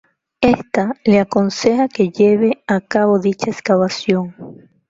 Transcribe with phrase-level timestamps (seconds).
[0.41, 4.33] Ésta le aconseja que lleve a cabo dicha excavación.